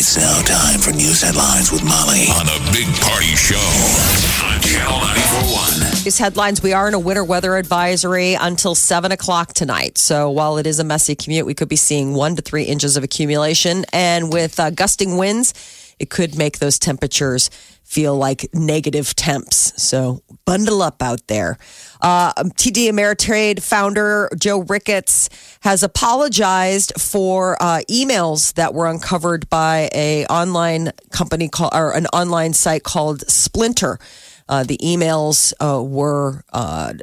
[0.00, 3.56] It's now time for news headlines with Molly on a big party show
[4.46, 6.04] on Channel 941.
[6.04, 9.98] These headlines we are in a winter weather advisory until 7 o'clock tonight.
[9.98, 12.96] So while it is a messy commute, we could be seeing one to three inches
[12.96, 13.86] of accumulation.
[13.92, 15.52] And with uh, gusting winds,
[15.98, 17.50] it could make those temperatures
[17.84, 19.72] feel like negative temps.
[19.82, 21.56] So bundle up out there.
[22.02, 25.30] Uh, TD Ameritrade founder Joe Ricketts
[25.60, 32.06] has apologized for uh, emails that were uncovered by a online company called or an
[32.08, 33.98] online site called Splinter.
[34.48, 36.94] Uh, the emails uh, were uh,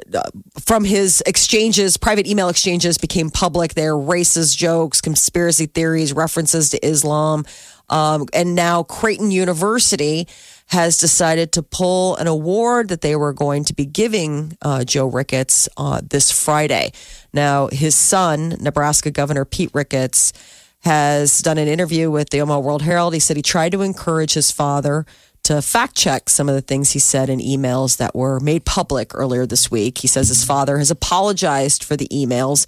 [0.60, 3.74] from his exchanges, private email exchanges became public.
[3.74, 7.44] They're racist jokes, conspiracy theories, references to Islam.
[7.88, 10.26] Um, and now Creighton University
[10.68, 15.06] has decided to pull an award that they were going to be giving uh, Joe
[15.06, 16.92] Ricketts uh, this Friday.
[17.32, 20.32] Now, his son, Nebraska Governor Pete Ricketts,
[20.80, 23.14] has done an interview with the Omaha World Herald.
[23.14, 25.06] He said he tried to encourage his father
[25.44, 29.14] to fact check some of the things he said in emails that were made public
[29.14, 29.98] earlier this week.
[29.98, 32.66] He says his father has apologized for the emails.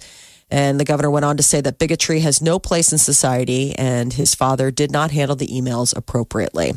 [0.51, 4.13] And the governor went on to say that bigotry has no place in society, and
[4.13, 6.73] his father did not handle the emails appropriately.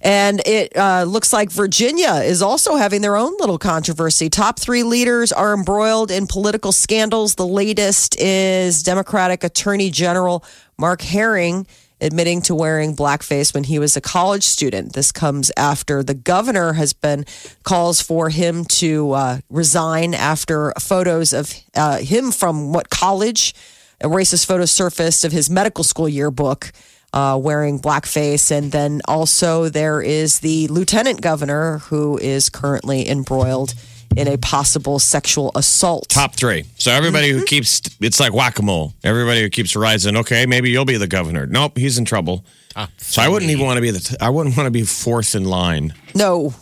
[0.00, 4.30] And it uh, looks like Virginia is also having their own little controversy.
[4.30, 7.34] Top three leaders are embroiled in political scandals.
[7.34, 10.44] The latest is Democratic Attorney General
[10.78, 11.66] Mark Herring
[12.00, 14.92] admitting to wearing blackface when he was a college student.
[14.92, 17.24] This comes after the governor has been
[17.62, 23.54] calls for him to uh, resign after photos of uh, him from what college.
[24.00, 26.72] A racist photo surfaced of his medical school yearbook
[27.12, 28.50] uh, wearing blackface.
[28.50, 33.74] And then also there is the lieutenant governor who is currently embroiled
[34.16, 36.08] in a possible sexual assault.
[36.08, 36.64] Top three.
[36.78, 37.38] So everybody Mm-hmm.
[37.40, 38.94] who keeps it's like whack a mole.
[39.04, 40.16] Everybody who keeps rising.
[40.16, 41.46] Okay, maybe you'll be the governor.
[41.46, 42.44] Nope, he's in trouble.
[42.98, 43.98] so I wouldn't even want to be the.
[44.00, 45.94] T- I wouldn't want to be fourth in line.
[46.14, 46.54] No,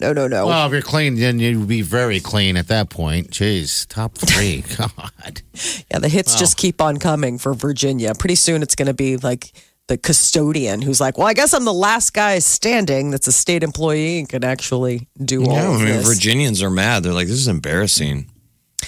[0.00, 0.46] no, no, no.
[0.46, 3.30] Well, if you're clean, then you'd be very clean at that point.
[3.30, 4.62] Jeez, top three.
[4.76, 5.42] God.
[5.90, 8.14] yeah, the hits just keep on coming for Virginia.
[8.14, 9.52] Pretty soon it's going to be like
[9.86, 13.62] the custodian who's like, well, I guess I'm the last guy standing that's a state
[13.62, 16.06] employee and can actually do all Yeah, I mean this.
[16.08, 17.02] Virginians are mad.
[17.02, 18.30] They're like, this is embarrassing.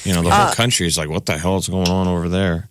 [0.04, 2.28] You know, the Uh, whole country is like, what the hell is going on over
[2.28, 2.70] there?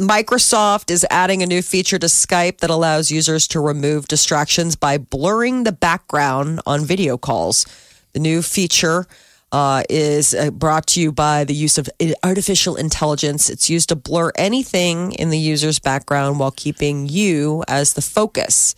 [0.00, 4.98] Microsoft is adding a new feature to Skype that allows users to remove distractions by
[4.98, 7.64] blurring the background on video calls.
[8.12, 9.06] The new feature
[9.54, 11.88] uh, is uh, brought to you by the use of
[12.24, 13.48] artificial intelligence.
[13.48, 18.74] It's used to blur anything in the user's background while keeping you as the focus.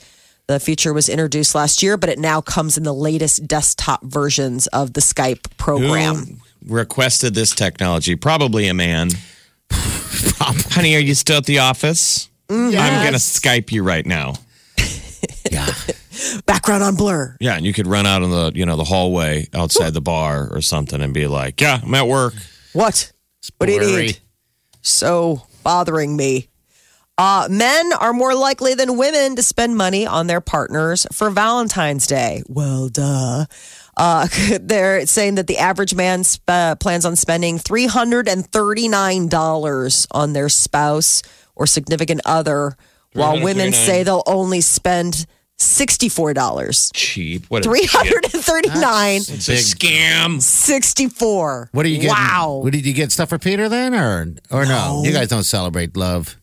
[0.49, 4.67] The feature was introduced last year, but it now comes in the latest desktop versions
[4.67, 6.43] of the Skype program.
[6.69, 8.15] Who requested this technology?
[8.15, 9.13] Probably a man.
[9.73, 12.29] Honey, are you still at the office?
[12.51, 14.35] I'm going to Skype you right now.
[16.47, 17.37] Background on blur.
[17.41, 20.49] Yeah, and you could run out in the, you know, the hallway outside the bar
[20.53, 22.35] or something and be like, "Yeah, I'm at work."
[22.73, 23.13] What?
[23.59, 24.19] What do you need?
[24.83, 26.49] So bothering me.
[27.19, 32.07] Uh, men are more likely than women to spend money on their partners for Valentine's
[32.07, 32.43] Day.
[32.47, 33.47] Well, duh.
[33.97, 34.29] Uh,
[34.61, 41.23] they're saying that the average man sp- uh, plans on spending $339 on their spouse
[41.55, 42.77] or significant other,
[43.15, 45.25] while women say they'll only spend
[45.59, 46.91] $64.
[46.95, 47.47] Cheap.
[47.49, 47.65] What?
[47.65, 50.41] a- 339 It's a scam.
[50.41, 52.11] 64 What are you getting?
[52.11, 52.61] Wow.
[52.63, 55.03] What did you get stuff for Peter then, or or no?
[55.05, 56.37] You guys don't celebrate love.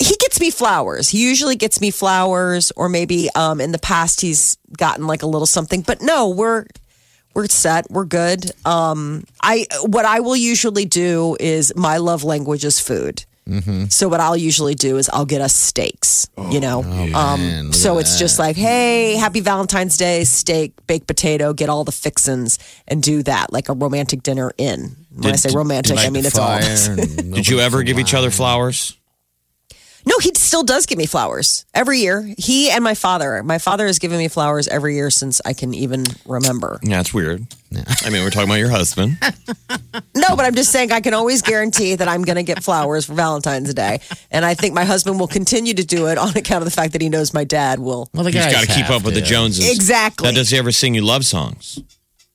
[0.00, 1.08] he gets me flowers.
[1.10, 5.26] He usually gets me flowers, or maybe um, in the past he's gotten like a
[5.26, 5.82] little something.
[5.82, 6.64] But no, we're
[7.34, 7.90] we're set.
[7.90, 8.50] We're good.
[8.64, 13.24] Um, I what I will usually do is my love language is food.
[13.88, 16.28] So what I'll usually do is I'll get us steaks.
[16.50, 21.06] you know, man, um, so at it's just like, hey, happy Valentine's Day, steak, baked
[21.06, 24.96] potato, get all the fixins, and do that like a romantic dinner in.
[25.12, 26.60] When I say romantic, I mean it's all.
[27.34, 28.96] Did you ever give each other flowers?
[30.06, 32.26] No, he still does give me flowers every year.
[32.38, 33.42] He and my father.
[33.42, 36.78] My father has given me flowers every year since I can even remember.
[36.82, 37.46] Yeah, it's weird.
[38.02, 39.16] I mean, we're talking about your husband.
[40.16, 43.06] No, but I'm just saying I can always guarantee that I'm going to get flowers
[43.06, 44.00] for Valentine's Day.
[44.30, 46.92] And I think my husband will continue to do it on account of the fact
[46.94, 48.08] that he knows my dad will.
[48.12, 49.20] Well, the He's guys got to keep have up with the.
[49.20, 49.70] Joneses.
[49.70, 50.28] Exactly.
[50.28, 51.80] Now, does he ever sing you love songs?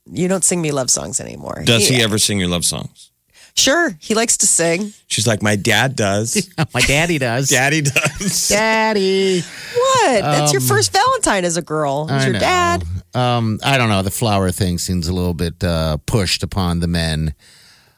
[0.10, 1.64] You don't sing me love songs anymore.
[1.66, 3.12] Does he ever sing your love songs?
[3.58, 3.92] Sure.
[4.02, 4.92] He likes to sing.
[5.08, 6.50] She's like, my dad does.
[6.74, 7.48] My daddy does.
[7.48, 8.50] Daddy does.
[8.50, 9.42] Daddy.
[9.42, 10.22] What?
[10.22, 12.04] That's your first Valentine as a girl.
[12.10, 12.40] It's I your know.
[12.40, 12.84] dad.
[13.14, 14.02] Um, I don't know.
[14.02, 17.34] The flower thing seems a little bit uh, pushed upon the men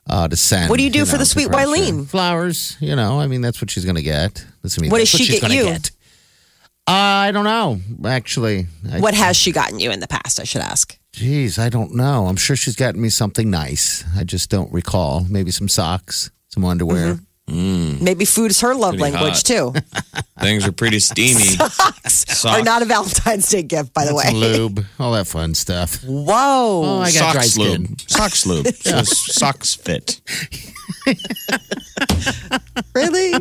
[0.07, 0.69] uh, to send.
[0.69, 1.67] What do you do for know, the to sweet pressure.
[1.69, 2.07] Wileen?
[2.07, 2.77] Flowers.
[2.79, 4.45] You know, I mean, that's what she's going to get.
[4.61, 5.63] That's, I mean, What that's does she she's get gonna you?
[5.65, 5.89] Get.
[6.85, 7.79] I don't know.
[8.07, 10.39] Actually, I, What has she gotten you in the past?
[10.39, 10.97] I should ask.
[11.17, 12.27] Geez, I don't know.
[12.27, 14.03] I'm sure she's gotten me something nice.
[14.15, 15.25] I just don't recall.
[15.27, 17.19] Maybe some socks, some underwear.
[17.49, 18.03] Mm-hmm.
[18.03, 19.45] Maybe food is her love Pretty language hot.
[19.45, 19.73] too.
[20.41, 21.39] Things are pretty steamy.
[22.05, 24.31] Socks are not a Valentine's Day gift, by the way.
[24.31, 26.03] Lube, all that fun stuff.
[26.03, 26.35] Whoa.
[26.85, 27.81] Oh, I got dry Socks skin.
[27.81, 28.01] lube.
[28.01, 28.67] Socks lube.
[28.67, 30.21] So socks fit.
[32.93, 33.33] really?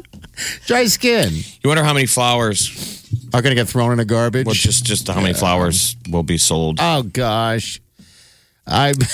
[0.67, 4.47] Dry skin You wonder how many flowers, are going to get thrown in the garbage.
[4.47, 6.79] well, just just how many flowers will be sold.
[6.81, 7.81] oh gosh,
[8.67, 8.95] I.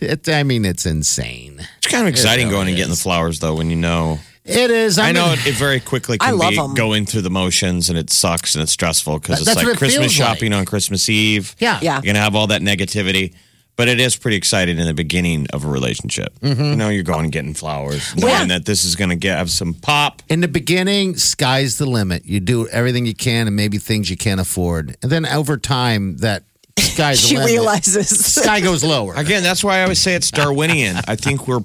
[0.00, 1.60] It, I mean, it's insane.
[1.78, 4.20] It's kind of exciting really going and getting the flowers, though, when you know.
[4.44, 4.96] It is.
[4.96, 6.74] I I'm know it, it very quickly I can love be 'em.
[6.74, 10.12] going through the motions and it sucks and it's stressful because it's like it Christmas
[10.12, 10.36] feels like.
[10.36, 11.56] shopping on Christmas Eve.
[11.58, 11.80] Yeah.
[11.82, 11.94] Yeah.
[11.96, 13.34] You're going to have all that negativity.
[13.78, 16.36] But it is pretty exciting in the beginning of a relationship.
[16.40, 16.62] Mm-hmm.
[16.64, 19.50] You know, you're going and getting flowers, knowing that this is going to get have
[19.50, 20.20] some pop.
[20.28, 22.26] In the beginning, sky's the limit.
[22.26, 24.96] You do everything you can and maybe things you can't afford.
[25.00, 26.42] And then over time, that
[26.76, 27.52] sky's She limit.
[27.52, 28.08] realizes.
[28.34, 29.14] Sky goes lower.
[29.14, 30.96] Again, that's why I always say it's Darwinian.
[31.06, 31.60] I think we're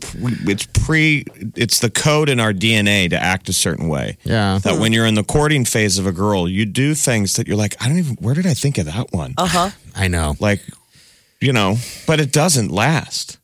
[0.48, 1.26] it's pre
[1.56, 4.18] it's the code in our DNA to act a certain way.
[4.24, 4.60] Yeah.
[4.64, 7.58] That when you're in the courting phase of a girl, you do things that you're
[7.58, 9.34] like, I don't even where did I think of that one?
[9.38, 9.70] Uh huh.
[9.96, 10.36] I know.
[10.40, 10.62] Like,
[11.44, 13.38] you know, but it doesn't last.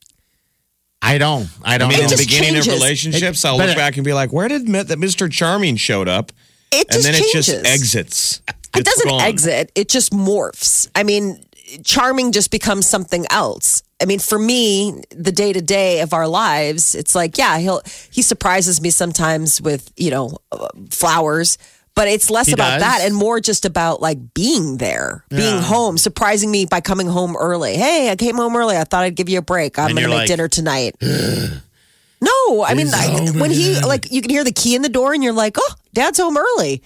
[1.02, 1.48] I don't.
[1.64, 1.90] I I don't.
[1.90, 2.68] mean, in the beginning changes.
[2.68, 5.32] of relationships, I'll look it- back and be like, where did that Mr.
[5.32, 6.32] Charming showed up?
[6.72, 7.50] It And just then changes.
[7.50, 8.42] it just exits.
[8.78, 9.22] It doesn't gone.
[9.22, 9.72] exit.
[9.76, 10.88] It just morphs.
[10.94, 11.44] I mean,
[11.84, 13.82] charming just becomes something else.
[14.02, 17.82] I mean, for me, the day to day of our lives, it's like, yeah, he'll
[18.12, 21.58] he surprises me sometimes with you know uh, flowers,
[22.00, 22.82] but it's less He about does?
[22.82, 27.36] that and more just about like being there, being home, surprising me by coming home
[27.36, 27.76] early.
[27.76, 28.78] Hey, I came home early.
[28.78, 29.78] I thought I'd give you a break.
[29.78, 30.96] I'm going to make like, dinner tonight.
[31.02, 35.14] no, I mean, I, when he like you can hear the key in the door
[35.14, 36.82] and you're like, oh, dad's home early.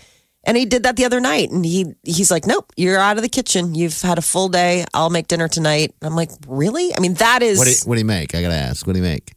[0.45, 3.23] And he did that the other night, and he he's like, "Nope, you're out of
[3.23, 3.75] the kitchen.
[3.75, 4.83] You've had a full day.
[4.93, 6.93] I'll make dinner tonight." I'm like, "Really?
[6.93, 8.35] I mean, that is." What do, you, what do you make?
[8.35, 8.85] I got to ask.
[8.85, 9.35] What do you make?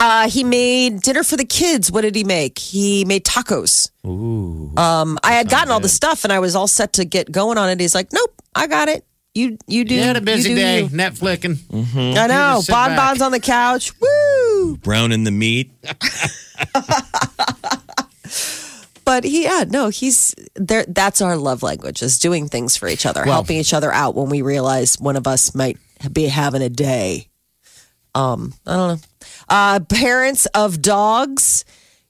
[0.00, 1.90] Uh, he made dinner for the kids.
[1.90, 2.58] What did he make?
[2.58, 3.90] He made tacos.
[4.06, 4.72] Ooh.
[4.76, 7.58] Um, I had gotten all the stuff, and I was all set to get going
[7.58, 7.80] on it.
[7.80, 9.04] He's like, "Nope, I got it.
[9.34, 11.58] You you do." You had a busy you do day, you." Netflixing.
[12.16, 12.56] I know.
[12.56, 13.92] just sit Bonbons on the couch.
[14.00, 14.76] Woo!
[14.82, 15.72] Browning the meat.
[19.04, 20.84] But he, yeah, no, he's there.
[20.88, 24.16] That's our love language is doing things for each other, Well- helping each other out
[24.16, 25.78] when we realize one of us might
[26.12, 27.28] be having a day.
[28.16, 29.00] Um, I don't know.
[29.48, 31.64] Uh, parents of dogs,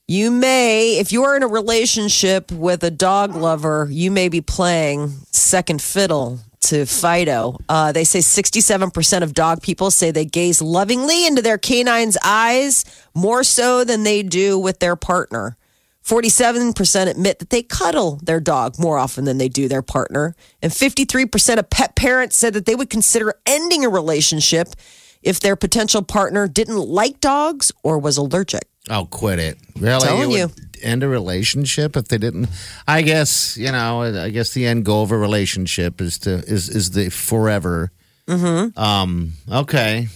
[0.08, 5.08] you may, if you're in a relationship with a dog lover, you may be playing
[5.32, 7.58] second fiddle to Fido.
[7.68, 12.84] Uh, they say 67% of dog people say they gaze lovingly into their canine's eyes
[13.14, 15.56] more so than they do with their partner.
[16.04, 20.36] 47% admit that they cuddle their dog more often than they do their partner.
[20.62, 24.68] And 53% of pet parents said that they would consider ending a relationship
[25.26, 28.62] if their potential partner didn't like dogs or was allergic.
[28.88, 29.58] Oh, quit it!
[29.78, 30.06] Really?
[30.06, 30.52] Telling would
[30.82, 32.48] End a relationship if they didn't.
[32.86, 34.02] I guess you know.
[34.02, 37.90] I guess the end goal of a relationship is to is is the forever.
[38.28, 38.78] Mm-hmm.
[38.78, 39.32] Um.
[39.50, 40.08] Okay.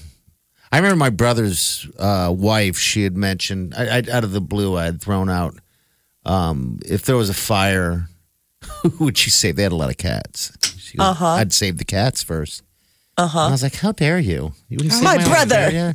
[0.73, 2.79] I remember my brother's uh, wife.
[2.79, 4.77] She had mentioned I, I, out of the blue.
[4.77, 5.57] I had thrown out
[6.25, 8.07] um, if there was a fire.
[8.83, 9.57] Who would she save?
[9.57, 10.51] They had a lot of cats.
[10.57, 11.27] Goes, Uh-huh.
[11.27, 12.63] I'd save the cats first.
[13.21, 13.49] Uh huh.
[13.49, 14.53] I was like, "How dare you?
[14.71, 15.95] You wouldn't save My own brother.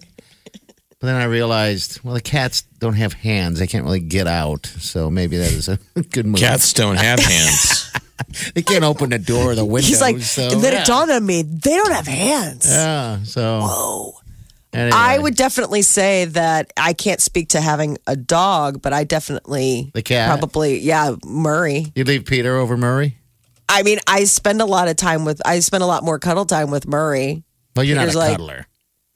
[1.00, 4.67] But then I realized, well, the cats don't have hands; they can't really get out.
[4.67, 5.79] So maybe that is a
[6.12, 6.39] good move.
[6.39, 7.91] Cats don't have hands.
[8.53, 9.88] they can't open the door or the window.
[9.88, 10.82] He's like, so, and then yeah.
[10.82, 12.70] it dawned on me, they don't have hands.
[12.70, 13.24] Yeah.
[13.24, 13.62] So.
[13.63, 14.13] Whoa.
[14.72, 14.91] Anyway.
[14.94, 19.89] I would definitely say that I can't speak to having a dog, but I definitely
[19.94, 20.27] The cat?
[20.27, 21.94] probably yeah Murray.
[21.96, 23.17] You leave Peter over Murray?
[23.67, 26.45] I mean, I spend a lot of time with I spend a lot more cuddle
[26.45, 27.43] time with Murray.
[27.75, 28.67] Well, you're not a like- cuddler.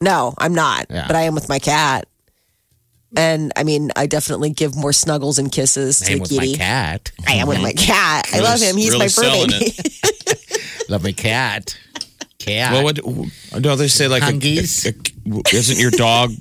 [0.02, 1.06] No, I'm not, Yeah.
[1.06, 2.06] but I am with my cat.
[3.16, 6.52] And I mean, I definitely give more snuggles and kisses Same to with Kitty.
[6.52, 7.10] my cat.
[7.26, 8.28] I am with my cat.
[8.32, 8.76] I love him.
[8.76, 9.72] He's really my fur baby.
[10.88, 11.76] Love my cat.
[12.38, 12.72] Cat.
[12.72, 12.98] Well, what
[13.60, 13.76] no?
[13.76, 14.86] They say like a, Hungies?
[14.86, 16.32] a- a- isn't your dog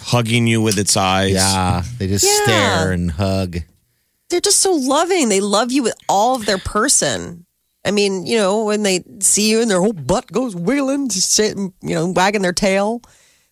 [0.00, 1.34] hugging you with its eyes?
[1.34, 2.42] yeah, they just Yeah.
[2.44, 3.58] stare and hug.
[4.30, 5.28] They're just so loving.
[5.28, 7.46] They love you with all of their person.
[7.84, 11.32] I mean, you know, when they see you and their whole butt goes wiggling, just
[11.32, 13.02] sitting, you know, wagging their tail.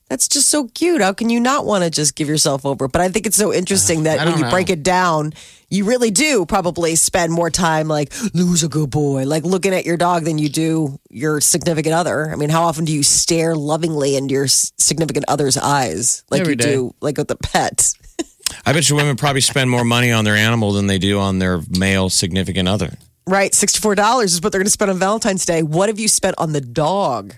[0.09, 1.01] That's just so cute.
[1.01, 2.87] How can you not want to just give yourself over?
[2.87, 4.51] But I think it's so interesting that when you know.
[4.51, 5.33] break it down,
[5.71, 9.25] you really do probably spend more time like, lose a good boy?
[9.25, 12.31] Like looking at your dog than you do your significant other.
[12.31, 16.53] I mean, how often do you stare lovingly into your significant other's eyes like Every
[16.53, 16.75] you day.
[16.75, 17.95] do like with the pet?
[18.67, 21.39] I bet you women probably spend more money on their animal than they do on
[21.39, 22.93] their male significant other.
[23.27, 25.63] Right, sixty-four dollars is what they're going to spend on Valentine's Day.
[25.63, 27.35] What have you spent on the dog?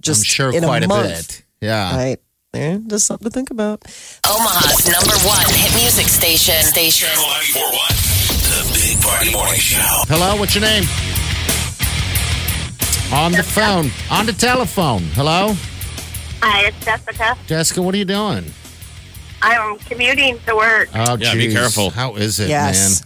[0.00, 1.08] Just I'm sure in quite a, a, month.
[1.08, 1.42] bit.
[1.60, 1.96] Yeah.
[1.96, 2.20] Right
[2.52, 3.82] there, just something to think about.
[4.28, 6.62] Omaha's number one hit music station.
[6.62, 7.08] Station.
[7.08, 8.16] Channel 941.
[8.46, 10.02] The Big Party Morning Show.
[10.08, 10.84] Hello, what's your name?
[13.12, 13.90] On the phone.
[14.10, 15.02] On the telephone.
[15.14, 15.54] Hello?
[16.42, 17.36] Hi, it's Jessica.
[17.46, 18.44] Jessica, what are you doing?
[19.42, 20.88] I'm commuting to work.
[20.94, 21.52] Oh, Yeah, be geez.
[21.54, 21.90] careful.
[21.90, 23.02] How is it, Yes.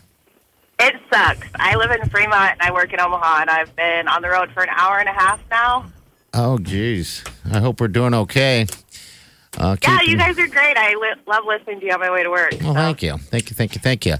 [0.79, 1.47] It sucks.
[1.57, 4.51] I live in Fremont and I work in Omaha, and I've been on the road
[4.53, 5.91] for an hour and a half now.
[6.33, 7.23] Oh, geez.
[7.53, 8.67] I hope we're doing okay.
[9.59, 10.77] Uh, Yeah, keeping- you guys are great.
[10.77, 12.53] I li- love listening to you on my way to work.
[12.61, 12.75] Well, so.
[12.75, 13.17] thank you.
[13.19, 14.15] Thank you, thank you, thank you.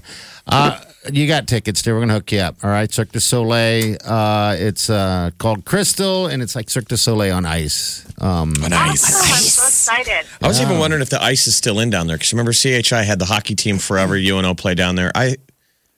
[0.47, 0.77] Uh,
[1.11, 1.93] you got tickets dude.
[1.93, 2.57] We're going to hook you up.
[2.63, 2.91] All right.
[2.91, 3.95] Cirque du Soleil.
[4.03, 8.05] Uh, it's uh, called Crystal, and it's like Cirque du Soleil on ice.
[8.19, 8.73] Um, Awesome.
[8.73, 10.25] I'm so excited.
[10.41, 13.03] I was even wondering if the ice is still in down there because remember CHI
[13.03, 14.15] had the hockey team forever.
[14.15, 15.11] UNO play down there.
[15.15, 15.37] I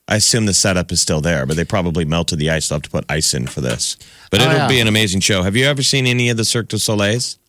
[0.08, 2.68] I assume the setup is still there, but they probably melted the ice.
[2.68, 3.96] They'll have to put ice in for this.
[4.30, 4.68] But Oh, it'll yeah.
[4.68, 5.42] be an amazing show.
[5.44, 7.40] Have you ever seen any of the Cirque du Soleils?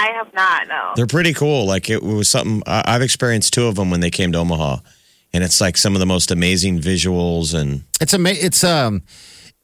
[0.00, 0.92] I have not, no.
[0.96, 1.66] They're pretty cool.
[1.66, 4.76] Like it was something I- I've experienced two of them when they came to Omaha,
[5.32, 9.02] and it's like some of the most amazing visuals and it's ama- It's um,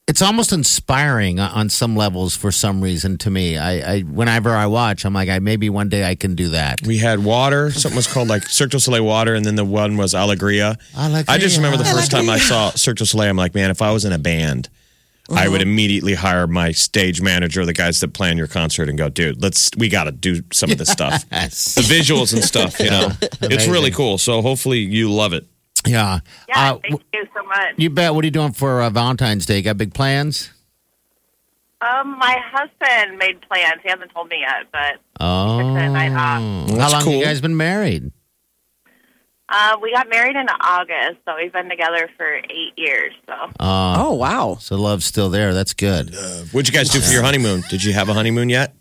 [0.08, 3.56] it's almost inspiring on- on some levels for some reason to me.
[3.56, 6.82] I, I whenever I watch, I'm like, I maybe one day I can do that.
[6.84, 7.70] We had water.
[7.70, 10.76] Something was called like Cirque du Soleil water, and then the one was Alegria.
[10.96, 11.24] Alegria.
[11.28, 13.30] I just remember the first time I saw Cirque du Soleil.
[13.30, 14.68] I'm like, man, if I was in a band,
[15.30, 19.08] I would immediately hire my stage manager, the guys that plan your concert, and go,
[19.08, 22.78] dude, let's we got to do some of this stuff, the visuals and stuff.
[22.78, 23.08] You know,
[23.40, 24.18] it's really cool.
[24.18, 25.46] So hopefully you love it.
[25.86, 26.20] Yeah.
[26.48, 27.74] yeah, Uh, thank you so much.
[27.76, 28.14] you bet.
[28.14, 29.60] What are you doing for uh, Valentine's Day?
[29.62, 30.50] Got big plans?
[31.80, 33.80] Um, my husband made plans.
[33.82, 35.58] He hasn't told me yet, but Oh.
[35.58, 36.40] Took the night off.
[36.70, 37.12] How That's long have cool.
[37.14, 38.10] you guys been married?
[39.48, 43.12] Uh, we got married in August, so we've been together for eight years.
[43.26, 44.56] So Uh, Oh wow!
[44.60, 45.52] So love's still there.
[45.54, 46.14] That's good.
[46.52, 47.62] What'd you guys do for your honeymoon?
[47.68, 48.74] Did you have a honeymoon yet?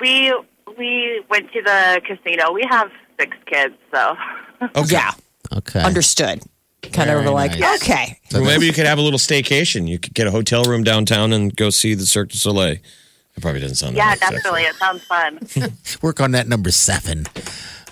[0.00, 0.32] we
[0.78, 2.52] we went to the casino.
[2.52, 2.90] We have
[3.20, 4.16] six kids, so
[4.76, 4.92] Okay.
[4.94, 5.10] Yeah,
[5.54, 5.80] Okay.
[5.82, 6.42] understood.
[6.82, 7.80] Kind Very of like nice.
[7.82, 9.86] okay, Well, maybe you could have a little staycation.
[9.86, 12.72] You could get a hotel room downtown and go see the Cirque du Soleil.
[12.72, 14.34] It probably doesn't sound yeah, that sexy.
[14.36, 14.62] definitely.
[14.62, 15.72] It sounds fun.
[16.02, 17.26] Work on that number seven.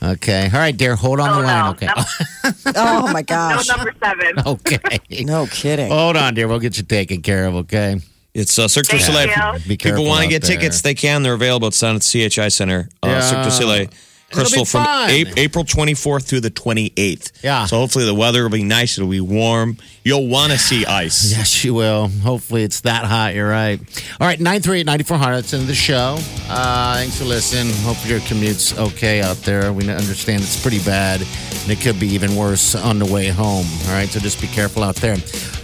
[0.02, 0.44] Okay.
[0.52, 0.96] All right, dear.
[0.96, 1.64] Hold on Oh, the line.
[1.64, 1.70] no.
[1.72, 1.88] Okay.
[2.76, 3.68] oh my gosh.
[3.68, 4.38] No gosh, number seven.
[4.46, 5.24] okay.
[5.24, 5.90] no kidding.
[5.90, 6.48] Hold on, dear.
[6.48, 7.54] We'll get you taken care of.
[7.56, 8.00] Okay.
[8.32, 9.26] It's uh, Cirque du Thank Soleil.
[9.58, 9.68] you.
[9.68, 9.98] Be careful.
[10.02, 10.56] People want to get there.
[10.56, 11.22] tickets, they can.
[11.22, 11.68] They're available.
[11.68, 12.88] It's down at CHI Center.
[13.02, 13.20] Uh, Yeah.
[13.20, 13.88] Cirque du Soleil.
[14.30, 14.86] Crystal from.
[14.86, 17.32] A- April 24th through the 28th.
[17.42, 17.66] Yeah.
[17.66, 18.96] So hopefully the weather will be nice.
[18.96, 19.76] It'll be warm.
[20.04, 21.30] You'll want to see ice.
[21.36, 22.08] Yes, you will.
[22.08, 23.34] Hopefully, it's that hot.
[23.34, 23.78] You're right.
[24.20, 25.36] All right, 938 9400.
[25.36, 26.16] That's in the show.
[26.48, 27.72] Uh, thanks for listening.
[27.82, 29.72] Hope your commute's okay out there.
[29.72, 33.66] We understand it's pretty bad, and it could be even worse on the way home.
[33.86, 35.16] All right, so just be careful out there.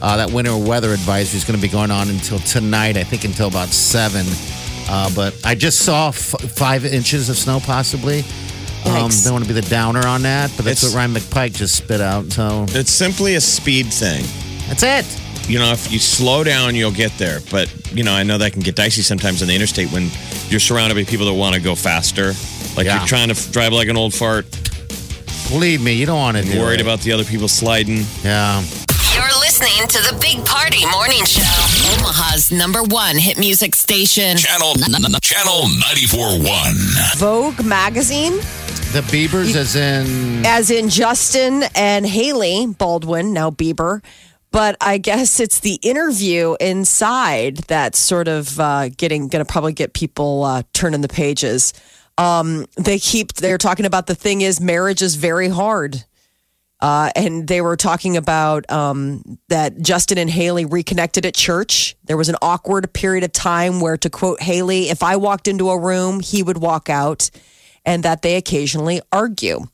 [0.02, 3.24] Uh, that winter weather advisory is going to be going on until tonight, I think
[3.24, 4.26] until about 7.
[4.88, 6.14] Uh, but I just saw f-
[6.54, 8.22] five inches of snow, possibly.
[8.86, 9.24] Um, Yikes.
[9.24, 11.74] don't want to be the downer on that, but that's It's- what Ryan McPike just
[11.74, 12.32] spit out.
[12.32, 14.24] So It's simply a speed thing.
[14.68, 15.04] that's it.
[15.48, 17.40] You know, if you slow down, you'll get there.
[17.50, 20.10] But, you know, I know that can get dicey sometimes on the interstate when
[20.50, 22.34] you're surrounded by people that want to go faster.
[22.76, 22.98] Like Yeah.
[22.98, 24.44] you're trying to f- drive like an old fart,
[25.48, 26.82] Believe me, you don't want to do worried it.
[26.82, 28.04] about the other people sliding.
[28.24, 28.60] Yeah.
[29.14, 31.40] You're listening to the Big Party Morning Show.
[32.06, 34.36] Omaha's number one hit music station.
[34.36, 37.16] Channel Channel 94.1.
[37.16, 38.36] Vogue magazine,
[38.92, 40.46] The Biebers, as in.
[40.46, 44.04] as in Justin and Hailey Baldwin, now Bieber.
[44.52, 49.72] But I guess it's the interview inside that's sort of uh, getting going to probably
[49.72, 51.72] get people uh, turning the pages.
[52.18, 56.04] Um, they keep they're talking about the thing is marriage is very hard.
[56.80, 61.96] Uh, and they were talking about um, that Justin and Hailey reconnected at church.
[62.04, 65.70] There was an awkward period of time where, to quote Hailey, if I walked into
[65.70, 67.30] a room, he would walk out,
[67.84, 69.66] and that they occasionally argue.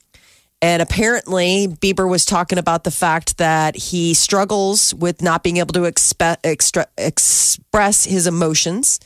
[0.61, 5.73] And apparently, Bieber was talking about the fact that he struggles with not being able
[5.73, 9.01] to expe- extra- express his emotions,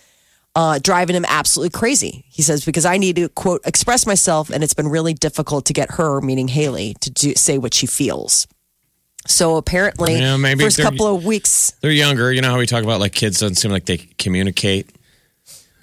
[0.57, 2.25] uh, driving him absolutely crazy.
[2.29, 5.75] He says, Because I need to, quote, express myself, and it's been really difficult to
[5.75, 8.49] get her, meaning Hailey, to do, say what she feels.
[9.27, 12.33] So apparently, Yeah, maybe first couple of weeks, They're younger.
[12.33, 14.89] You know how we talk about like kids doesn't seem like they communicate.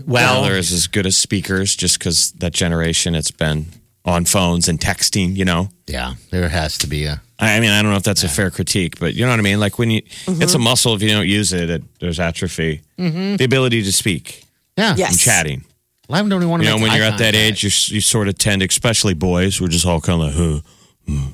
[0.05, 3.67] Well, they're as as good as speakers just because that generation it's been
[4.05, 5.35] on phones and texting.
[5.35, 7.21] You know, yeah, there has to be a.
[7.37, 9.43] I mean, I don't know if that's a fair critique, but you know what I
[9.43, 9.59] mean.
[9.59, 10.95] Like when you, it's a muscle.
[10.95, 12.81] If you don't use it, it there's atrophy.
[12.97, 14.43] The ability to speak
[14.77, 14.95] Yeah.
[14.97, 15.11] Yes.
[15.11, 15.63] and chatting.
[16.09, 17.33] A lot of them don't even want to You know, make when you're at that
[17.35, 20.59] age, you you sort of tend, especially boys, we're just all kind of like, huh,
[21.09, 21.29] uh,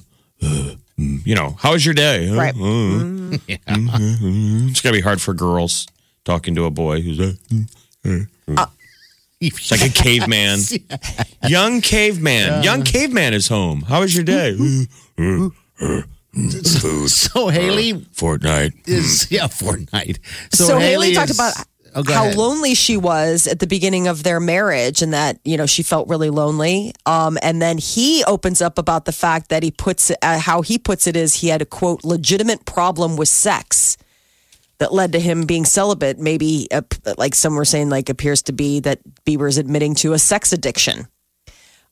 [0.45, 1.25] uh, mm.
[1.25, 2.27] you know, how was your day?
[2.27, 2.35] Huh?
[2.35, 2.53] Right.
[2.53, 2.59] Uh,
[3.67, 4.69] mhm.
[4.69, 5.87] It's gotta be hard for girls
[6.23, 7.33] talking to a boy who's a,
[9.41, 10.59] it's like a caveman,
[11.47, 13.81] young caveman, young caveman is home.
[13.81, 14.55] How was your day?
[15.17, 15.53] Food,
[17.09, 18.87] So Hailey Fortnite.
[18.87, 20.19] is yeah Fortnite.
[20.53, 21.53] So, Hailey, is- talked about
[21.95, 22.35] Oh, how ahead.
[22.35, 26.07] lonely she was at the beginning of their marriage and that, you know, she felt
[26.07, 26.93] really lonely.
[27.05, 30.77] Um, and then he opens up about the fact that he puts uh, how he
[30.77, 33.97] puts it is he had a quote, legitimate problem with sex
[34.77, 36.19] that led to him being celibate.
[36.19, 36.81] Maybe, uh,
[37.17, 40.53] like some were saying, like appears to be that Bieber is admitting to a sex
[40.53, 41.07] addiction.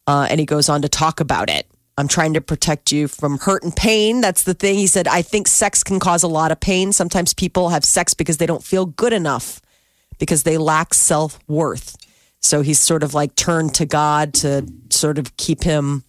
[0.05, 1.67] Uh, and he goes on to talk about it.
[1.97, 4.21] I'm trying to protect you from hurt and pain.
[4.21, 4.75] That's the thing.
[4.75, 6.93] He said, I think sex can cause a lot of pain.
[6.93, 9.59] Sometimes people have sex because they don't feel good enough,
[10.19, 11.95] because they lack self worth.
[12.39, 16.03] So he's sort of like turned to God to sort of keep him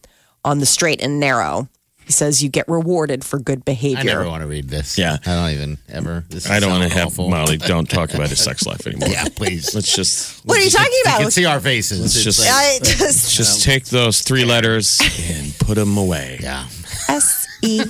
[0.44, 1.68] on the straight and narrow.
[2.04, 3.98] He says, You get rewarded for good behavior.
[3.98, 4.18] I behavior.
[4.20, 4.96] never want to read this.
[4.96, 5.18] Yeah.
[5.26, 6.24] I don't even ever.
[6.30, 7.28] This I don't want to have awful.
[7.28, 7.56] Molly.
[7.58, 9.08] Don't talk about his sex life anymore.
[9.10, 9.74] Yeah, please.
[9.74, 11.20] Let's just What are you talking You about?
[11.22, 12.00] can see our faces.
[12.00, 15.00] Let's just- like- I just just take those three letters
[15.30, 16.38] and put them away.
[16.42, 16.66] yeah.
[17.08, 17.82] S E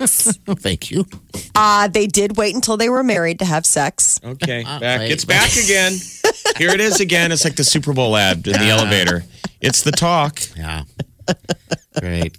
[0.00, 0.38] X.
[0.46, 1.06] Thank you.
[1.54, 4.20] Uh, they did wait until they were married to have sex.
[4.24, 5.00] Okay, back.
[5.00, 5.12] wait.
[5.12, 5.92] It's back again.
[6.56, 7.32] Here it is again.
[7.32, 9.24] It's like the Super Bowl ad in the elevator.
[9.60, 10.40] It's the talk.
[10.56, 10.84] Yeah.
[12.00, 12.36] Great.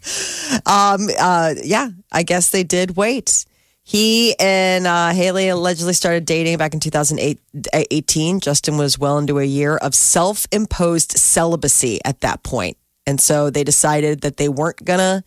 [0.66, 3.46] Um, uh, yeah, I guess they did wait.
[3.86, 8.40] He and uh, Hailey allegedly started dating back in 2018.
[8.40, 12.78] Justin was well into a year of self imposed celibacy at that point.
[13.06, 15.24] And so they decided that they weren't going to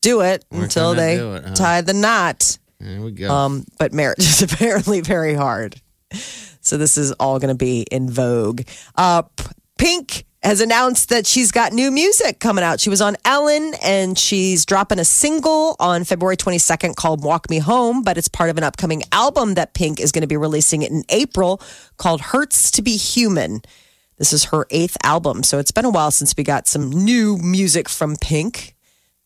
[0.00, 1.54] do it until gonna they it, huh?
[1.54, 2.58] tied the knot.
[2.80, 3.32] There we go.
[3.32, 5.80] Um, but marriage is apparently very hard.
[6.60, 8.62] So this is all going to be in vogue.
[8.96, 9.22] Uh,
[9.78, 12.78] Pink has announced that she's got new music coming out.
[12.78, 17.58] She was on Ellen and she's dropping a single on February 22nd called Walk Me
[17.58, 20.82] Home, but it's part of an upcoming album that Pink is going to be releasing
[20.82, 21.60] in April
[21.96, 23.60] called Hurts to Be Human.
[24.18, 25.42] This is her eighth album.
[25.42, 28.75] So it's been a while since we got some new music from Pink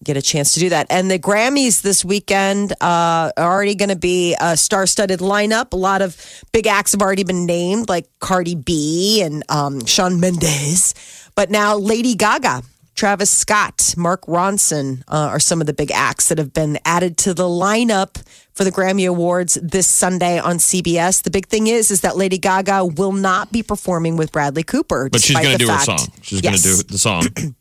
[0.02, 0.86] get a chance to do that.
[0.90, 5.72] And the Grammys this weekend uh, are already going to be a star-studded lineup.
[5.72, 6.16] A lot of
[6.52, 10.94] big acts have already been named, like Cardi B and um, Shawn Mendes.
[11.34, 12.62] But now Lady Gaga,
[12.94, 17.16] Travis Scott, Mark Ronson uh, are some of the big acts that have been added
[17.18, 21.22] to the lineup for the Grammy Awards this Sunday on CBS.
[21.22, 25.08] The big thing is, is that Lady Gaga will not be performing with Bradley Cooper.
[25.10, 25.98] But she's going to do her song.
[26.20, 27.24] She's going to do the song.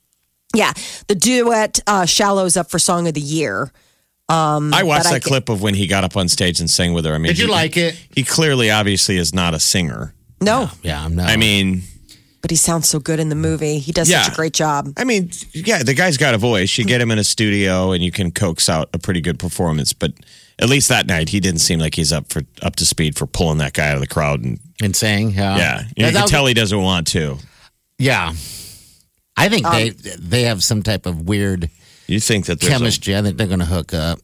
[0.55, 0.73] Yeah,
[1.07, 3.71] the duet uh, "Shallows" up for Song of the Year.
[4.27, 6.93] I watched But I that clip of when he got up on stage and sang
[6.93, 7.13] with her.
[7.13, 7.95] I mean, Did you he- like it?
[8.15, 10.13] He clearly, obviously, is not a singer.
[10.41, 11.29] No, Yeah, I'm not.
[11.29, 11.81] I mean,
[12.41, 13.79] but he sounds so good in the movie.
[13.79, 14.21] He does Yeah.
[14.23, 14.93] such a great job.
[14.97, 16.77] I mean, yeah, the guy's got a voice.
[16.77, 19.91] You get him in a studio, and you can coax out a pretty good performance.
[19.93, 20.13] But
[20.59, 23.25] at least that night, he didn't seem like he's up for up to speed for
[23.25, 24.41] pulling that guy out of the crowd.
[24.43, 27.37] And and saying, yeah, yeah, you, that can tell he doesn't want to.
[27.97, 28.33] Yeah,
[29.39, 31.69] I think Um, they they have some type of weird
[32.07, 33.15] You think that chemistry.
[33.15, 34.19] I think they're going to hook up.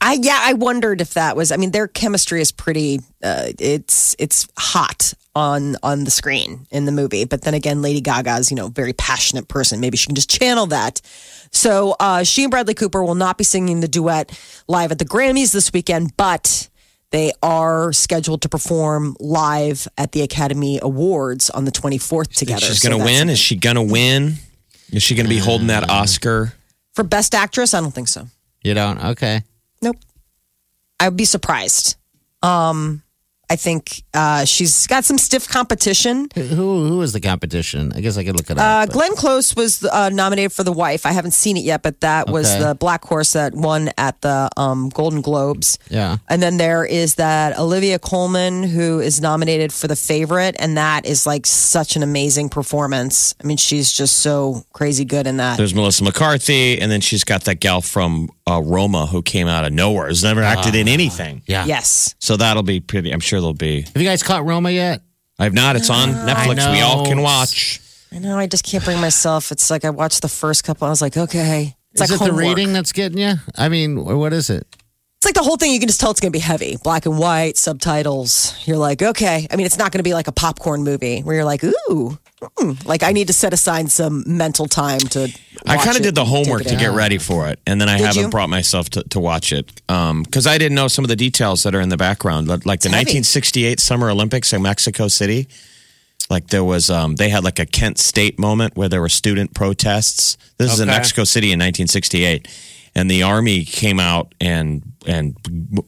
[0.00, 1.52] I yeah, I wondered if that was.
[1.52, 3.00] I mean, their chemistry is pretty.
[3.22, 7.26] Uh, it's it's hot on on the screen in the movie.
[7.26, 9.78] But then again, Lady Gaga's you know very passionate person.
[9.80, 11.02] Maybe she can just channel that.
[11.52, 14.30] So uh, she and Bradley Cooper will not be singing the duet
[14.68, 16.68] live at the Grammys this weekend, but.
[17.10, 22.60] They are scheduled to perform live at the Academy Awards on the 24th together.
[22.60, 23.30] she's going to that's win.
[23.30, 24.34] Is she going to win?
[24.92, 26.52] Is she going to be holding that Oscar?
[26.94, 28.26] For Best Actress, I don't think so.
[28.62, 29.02] You don't?
[29.02, 29.42] Okay.
[29.82, 29.96] Nope.
[31.00, 31.96] I would be surprised.
[32.42, 33.02] Um,
[33.50, 36.28] I think uh, she's got some stiff competition.
[36.36, 37.92] Who who is the competition?
[37.96, 38.88] I guess I could look it Uh, up.
[38.88, 41.04] but- Glenn Close was uh, nominated for The Wife.
[41.04, 44.48] I haven't seen it yet, but that was the black horse that won at the
[44.56, 45.78] um, Golden Globes.
[45.90, 46.18] Yeah.
[46.28, 51.04] And then there is that Olivia Colman who is nominated for The Favorite, and that
[51.04, 53.34] is like such an amazing performance.
[53.42, 55.56] I mean, she's just so crazy good in that.
[55.56, 59.64] There's Melissa McCarthy, and then she's got that gal from uh, Roma who came out
[59.64, 61.42] of nowhere, has never acted in anything.
[61.46, 61.64] yeah.
[61.66, 62.14] Yes.
[62.20, 63.10] So that'll be pretty.
[63.10, 63.82] I'm sure there'll be.
[63.82, 65.02] Have you guys caught Roma yet?
[65.38, 65.76] I've not.
[65.76, 66.70] It's on Netflix.
[66.72, 67.80] We all can watch.
[68.12, 68.36] I know.
[68.36, 69.52] I just can't bring myself.
[69.52, 70.86] It's like I watched the first couple.
[70.86, 71.74] I was like, okay.
[71.92, 72.56] It's is like it the homework.
[72.56, 73.34] reading that's getting you?
[73.56, 74.66] I mean, what is it?
[75.20, 75.70] It's like the whole thing.
[75.70, 78.56] You can just tell it's going to be heavy, black and white subtitles.
[78.66, 79.46] You're like, okay.
[79.50, 82.18] I mean, it's not going to be like a popcorn movie where you're like, ooh,
[82.40, 82.86] mm.
[82.86, 85.28] like I need to set aside some mental time to.
[85.66, 88.06] I kind of did the homework to get ready for it, and then I Did
[88.06, 88.28] haven't you?
[88.30, 91.74] brought myself to, to watch it because I didn't know some of the details that
[91.74, 93.20] are in the background, like like the heavy.
[93.20, 95.48] 1968 Summer Olympics in Mexico City.
[96.30, 99.52] Like there was, um, they had like a Kent State moment where there were student
[99.52, 100.38] protests.
[100.56, 100.96] This is in Okay.
[100.96, 102.46] Mexico City in 1968,
[102.94, 105.36] and the army came out and and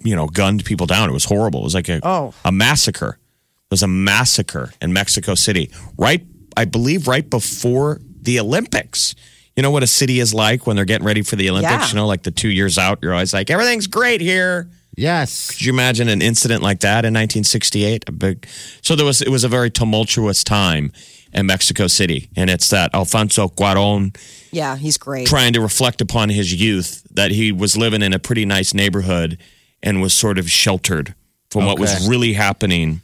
[0.02, 1.08] you know gunned people down.
[1.08, 1.60] It was horrible.
[1.60, 2.34] It was like a Oh.
[2.44, 3.18] a massacre.
[3.18, 6.24] It was a massacre in Mexico City, right?
[6.56, 9.14] I believe right before the Olympics.
[9.56, 11.72] You know what a city is like when they're getting ready for the Olympics.
[11.72, 11.88] Yeah.
[11.88, 14.70] You know, like the two years out, you're always like everything's great here.
[14.96, 15.50] Yes.
[15.50, 18.04] Could you imagine an incident like that in 1968?
[18.08, 18.46] A big.
[18.82, 19.22] So there was.
[19.22, 20.92] It was a very tumultuous time
[21.32, 24.16] in Mexico City, and it's that Alfonso Cuarón
[24.50, 25.26] Yeah, he's great.
[25.26, 29.38] trying to reflect upon his youth that he was living in a pretty nice neighborhood
[29.82, 31.14] and was sort of sheltered
[31.50, 33.00] from what was really happening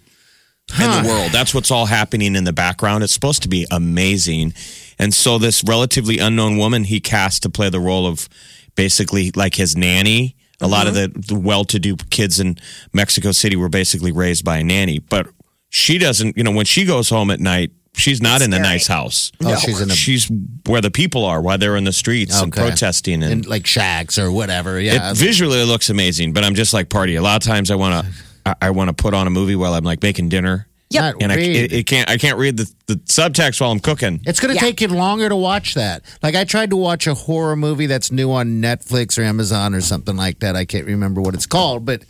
[0.80, 1.32] in the world.
[1.32, 3.02] That's what's all happening in the background.
[3.02, 4.54] It's supposed to be amazing.
[4.98, 8.28] And so this relatively unknown woman he cast to play the role of
[8.74, 10.36] basically like his nanny.
[10.60, 11.20] A lot of mm-hmm.
[11.20, 12.58] the, the well-to-do kids in
[12.92, 15.28] Mexico City were basically raised by a nanny, but
[15.70, 18.86] she doesn't, you know, when she goes home at night, she's not in the nice
[18.86, 19.32] house.
[19.42, 20.30] Oh, she's in a She's
[20.66, 22.68] where the people are, while they're in the streets and Okay.
[22.68, 24.80] protesting and in like shacks or whatever.
[24.80, 25.10] Yeah.
[25.12, 27.16] it visually it looks amazing, but I'm just like party.
[27.16, 28.12] A lot of times I want to
[28.46, 31.02] I, I want to put on a movie while I'm like making dinner, Yep.
[31.02, 31.56] Not and I read.
[31.56, 34.20] it, it can't I can't read the, the subtext while I'm cooking.
[34.26, 34.60] It's going to Yeah.
[34.60, 36.02] take you longer to watch that.
[36.22, 39.80] Like I tried to watch a horror movie that's new on Netflix or Amazon or
[39.82, 40.56] something like that.
[40.56, 42.04] I can't remember what it's called, but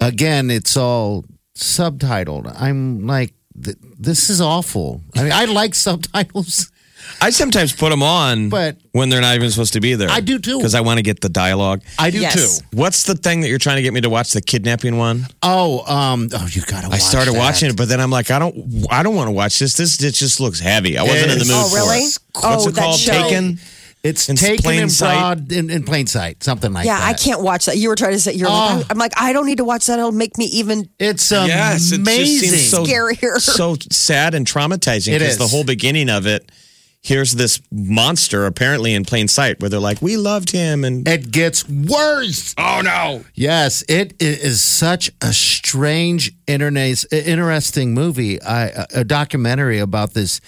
[0.00, 1.24] again, it's all
[1.56, 2.50] subtitled.
[2.58, 5.02] I'm like, th- this is awful.
[5.16, 6.70] I mean, I like subtitles.
[7.22, 10.10] I sometimes put them on, But- when they're not even supposed to be there.
[10.10, 10.58] I do too.
[10.58, 11.80] because I want to get the dialogue.
[11.98, 12.34] I do Yes.
[12.58, 12.64] too.
[12.72, 14.32] What's the thing that you're trying to get me to watch?
[14.32, 15.26] The kidnapping one.
[15.42, 16.90] Oh, um, oh, you got to.
[16.90, 19.58] I started watching it, but then I'm like, I don't, I don't want to watch
[19.58, 19.74] this.
[19.74, 20.98] This it just looks heavy.
[20.98, 21.98] I wasn't in the mood Oh, for really?
[21.98, 22.18] it.
[22.36, 22.98] Oh, What's it that called?
[23.00, 23.12] show.
[23.12, 23.58] Taken.
[24.04, 25.18] It's in taken plain in sight?
[25.18, 27.04] broad in, in plain sight, something like yeah, that.
[27.04, 27.76] Yeah, I can't watch that.
[27.78, 28.76] You were trying to say you're Oh.
[28.78, 29.98] like, I'm like, I don't need to watch that.
[29.98, 32.48] It'll make me even It's Yes, it amazing.
[32.50, 33.38] just seems so Scarier.
[33.40, 36.50] so sad and traumatizing It is the whole beginning of it.
[37.00, 41.30] Here's this monster apparently in plain sight where they're like, "We loved him," and it
[41.30, 42.54] gets worse.
[42.58, 48.42] oh no, Yes, it is such a strange, internet, interesting movie.
[48.42, 50.40] I, a documentary about this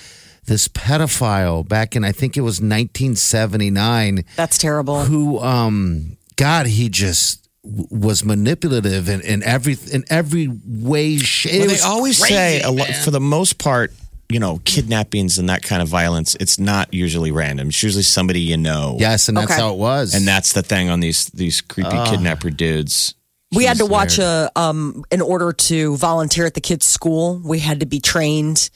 [0.51, 4.25] this pedophile back in I think it was 1979.
[4.37, 5.05] that's terrible.
[5.05, 11.17] Who, um, God, he just w- was manipulative in, in every in every way.
[11.19, 11.53] Shape.
[11.53, 13.93] well, It they was always crazy, say a lo- for the most part,
[14.29, 16.35] you know, kidnappings and that kind of violence.
[16.41, 17.69] It's not usually random.
[17.69, 18.97] It's usually somebody you know.
[18.99, 19.61] Yes, and that's Okay.
[19.61, 20.15] how it was.
[20.15, 23.15] and that's the thing on these these creepy kidnapper dudes.
[23.53, 27.41] we had to Jeez, watch a um in order to volunteer at the kids' school.
[27.45, 28.71] We had to be trained,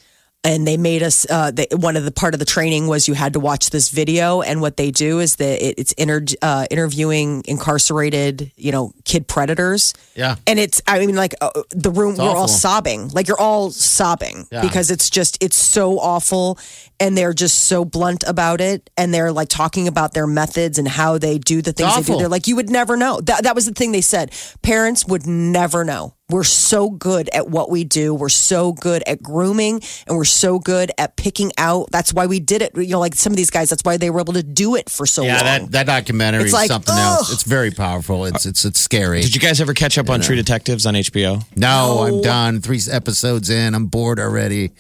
[0.45, 1.27] and they made us.
[1.29, 3.89] Uh, they, one of the part of the training was you had to watch this
[3.89, 8.93] video, and what they do is that it, it's inter, uh, interviewing incarcerated, you know,
[9.05, 9.95] kid predators.
[10.15, 10.37] Yeah.
[10.47, 14.47] and it's I mean like uh, the room we're all sobbing, like you're all sobbing
[14.53, 14.61] Yeah.
[14.63, 16.59] because it's just it's so awful,
[17.01, 20.87] and they're just so blunt about it, and they're like talking about their methods and
[20.87, 22.19] how they do the things they do.
[22.19, 23.21] They're like you would never know.
[23.23, 24.31] That that was the thing they said.
[24.63, 26.15] Parents would never know.
[26.31, 28.15] We're so good at what we do.
[28.15, 31.91] We're so good at grooming and we're so good at picking out.
[31.91, 32.73] That's why we did it.
[32.75, 34.89] You know, like some of these guys, that's why they were able to do it
[34.89, 35.45] for so yeah, long.
[35.45, 37.19] that that documentary It's is like, something ugh.
[37.19, 37.31] else.
[37.33, 38.25] It's very powerful.
[38.25, 39.21] It's it's it's scary.
[39.21, 41.45] Did you guys ever catch up on True Detectives on HBO?
[41.57, 42.63] no, I'm done.
[42.63, 43.75] Three episodes in.
[43.75, 44.73] I'm bored already.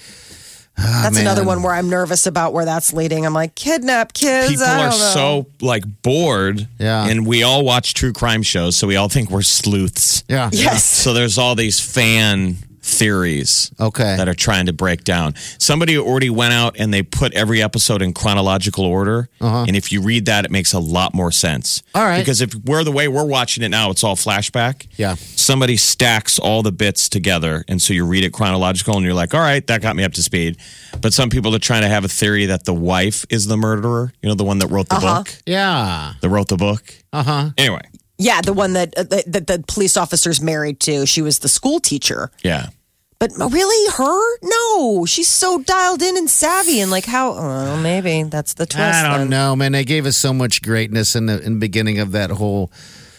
[0.76, 1.22] Ah, that's man.
[1.26, 3.24] another one where I'm nervous about where that's leading.
[3.24, 4.48] I'm like, kidnap kids.
[4.50, 5.04] People I are don't know.
[5.14, 7.06] so like bored, Yeah.
[7.06, 10.24] and we all watch true crime shows, so we all think we're sleuths.
[10.28, 10.50] Yeah.
[10.52, 10.82] Yes.
[10.84, 14.16] So there's all these fan theories Okay.
[14.16, 15.34] that are trying to break down.
[15.58, 19.28] Somebody already went out and they put every episode in chronological order.
[19.40, 21.82] And if you read that, it makes a lot more sense.
[21.94, 22.02] Uh-huh.
[22.04, 22.18] All right.
[22.20, 24.86] Because if we're the way we're watching it now, it's all flashback.
[24.96, 25.14] Yeah.
[25.16, 27.64] Somebody stacks all the bits together.
[27.68, 30.12] And so you read it chronological and you're like, all right, that got me up
[30.14, 30.56] to speed.
[31.00, 34.12] But some people are trying to have a theory that the wife is the murderer,
[34.22, 35.18] you know, the one that wrote the Uh-huh.
[35.18, 36.14] book, Yeah.
[36.20, 36.82] that wrote the book.
[37.12, 37.50] Uh huh.
[37.58, 37.82] Anyway,
[38.18, 41.04] Yeah, the one that, uh, that that the police officer's married to.
[41.06, 42.30] She was the school teacher.
[42.42, 42.68] yeah.
[43.20, 44.38] But really, her?
[44.42, 47.32] No, she's so dialed in and savvy, and like how?
[47.32, 48.82] Oh, maybe that's the twist.
[48.82, 49.30] I don't then.
[49.30, 49.72] know, man.
[49.72, 52.70] They gave us so much greatness in the in the beginning of that whole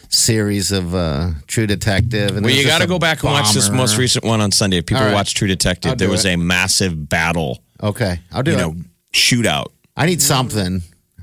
[0.10, 2.36] series of uh, True Detective.
[2.36, 4.78] And Well, you got to go back and watch this most recent one on Sunday.
[4.78, 5.14] If people All right.
[5.16, 6.34] watch True Detective, I'll there was it.
[6.34, 8.62] a massive battle, Okay, I'll do you it.
[8.62, 8.76] know,
[9.14, 9.68] shootout.
[9.98, 10.82] I need something.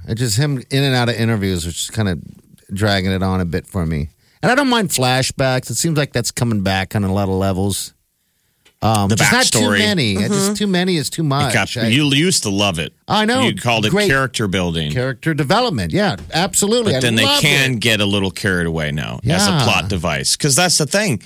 [0.08, 2.20] It's just him in and out of interviews, which is kind of
[2.72, 4.08] dragging it on a bit for me.
[4.42, 5.70] And I don't mind flashbacks.
[5.70, 7.94] It seems like that's coming back on a lot of levels.
[8.84, 9.78] Um, The just not too backstory.
[9.78, 10.12] many.
[10.14, 11.54] It's Just too many is too much.
[11.54, 12.92] got- I- you used to love it.
[13.06, 13.42] I know.
[13.46, 14.08] You called it Great.
[14.10, 14.90] character building.
[14.90, 15.92] character development.
[15.92, 16.92] Yeah, absolutely.
[16.94, 17.80] But I then they love can it.
[17.80, 19.62] get a little carried away now as a Yeah.
[19.62, 20.36] plot device.
[20.36, 21.22] Because that's the thing.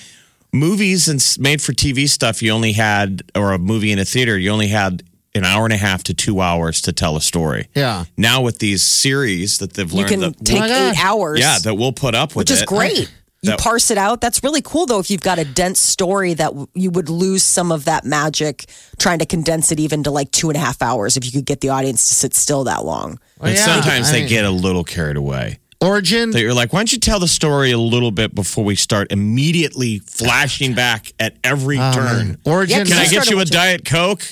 [0.53, 4.39] Movies and made for TV stuff, you only had, or a movie in a theater,
[4.39, 5.03] you only had
[5.37, 7.68] an hour and a half to two hours to tell a story.
[7.75, 8.05] Yeah.
[8.16, 11.38] Now with these series that they've learned, You can that, take oh my eight hours.
[11.40, 12.68] yeah, that we'll put up with which is it.
[12.68, 13.11] great.
[13.42, 14.20] You That- parse it out.
[14.22, 14.99] That's really cool, though.
[14.99, 18.64] If you've got a dense story, that you would lose some of that magic
[18.99, 21.16] trying to condense it even to like two and a half hours.
[21.16, 23.18] If you could get the audience to sit still that long.
[23.38, 25.59] Well, And yeah, sometimes I they get a little carried away.
[25.83, 26.31] Origin.
[26.31, 29.12] that you're like, why don't you tell the story a little bit before we start
[29.12, 32.38] immediately flashing back at every Oh, turn?
[32.46, 32.79] Origin.
[32.79, 34.22] Yeah, Can I I get you a Diet Coke?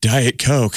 [0.00, 0.76] Diet Coke.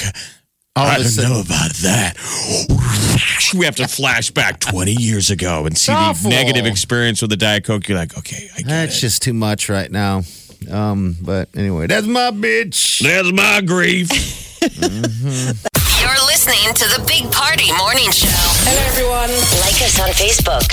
[0.75, 2.15] Oh, I don't know about that.
[3.57, 7.36] We have to flash back 20 years ago and see the negative experience with the
[7.38, 7.89] Diet Coke.
[7.89, 9.01] You're like, okay, I get That's it.
[9.01, 10.21] just too much right now.
[10.69, 12.99] Um, but anyway, that's my bitch.
[13.01, 14.07] That's my grief.
[14.62, 18.29] You're listening to the Big Party Morning Show.
[18.63, 19.31] Hello, everyone.
[19.60, 20.71] Like us on Facebook.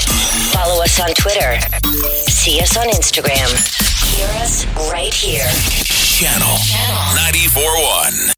[0.53, 1.59] Follow us on Twitter.
[2.31, 3.51] See us on Instagram.
[4.15, 5.49] Hear us right here.
[5.83, 6.57] Channel
[7.35, 8.35] 94.1.